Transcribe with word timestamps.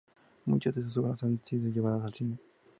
Muchas 0.45 0.73
de 0.73 0.81
sus 0.81 0.97
obras 0.97 1.21
han 1.23 1.39
sido 1.45 1.69
llevadas 1.69 2.03
al 2.05 2.11
cine. 2.11 2.39